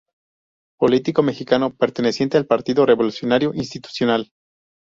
Político 0.79 1.21
mexicano 1.21 1.69
perteneciente 1.77 2.35
al 2.35 2.47
Partido 2.47 2.87
Revolucionario 2.87 3.53
Institucional. 3.53 4.31